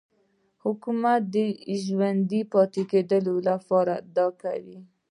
حکومت 0.63 1.21
د 1.35 1.35
ژوندي 1.83 2.41
پاتې 2.53 2.81
کېدو 2.91 3.33
لپاره 3.49 3.93
دا 4.17 4.27
کوي. 4.41 4.79